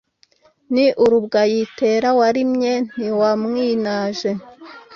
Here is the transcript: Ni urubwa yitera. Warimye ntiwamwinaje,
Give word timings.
Ni 0.73 0.85
urubwa 1.03 1.41
yitera. 1.51 2.07
Warimye 2.19 2.71
ntiwamwinaje, 2.91 4.29